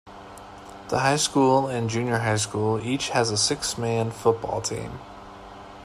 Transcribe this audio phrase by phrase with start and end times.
[0.87, 4.97] The high school and junior high school each has a six-man football team.